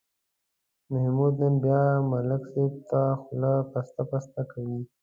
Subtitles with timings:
[0.91, 4.79] محمود نن بیا ملک صاحب ته خوله پسته پسته کوي.